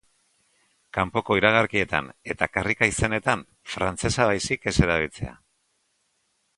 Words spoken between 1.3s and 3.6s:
iragarkietan eta karrika izenetan,